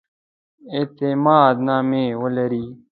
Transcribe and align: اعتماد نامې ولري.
اعتماد 0.75 1.55
نامې 1.67 2.05
ولري. 2.21 2.65